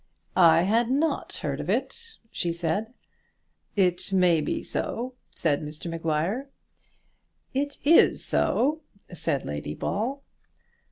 [0.35, 2.91] "I had not heard of it," she said.
[3.75, 6.49] "It may be so," said Mr Maguire.
[7.53, 8.81] "It is so,"
[9.13, 10.23] said Lady Ball.